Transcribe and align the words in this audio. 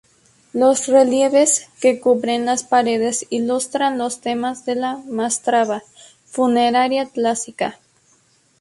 Los 0.51 0.87
relieves 0.87 1.69
que 1.79 1.99
cubren 1.99 2.47
las 2.47 2.63
paredes 2.63 3.27
ilustran 3.29 3.99
los 3.99 4.19
temas 4.19 4.65
de 4.65 4.73
la 4.73 4.97
mastaba 5.07 5.83
funeraria 6.25 7.07
clásica. 7.11 7.77